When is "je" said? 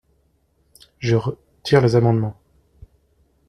0.97-1.15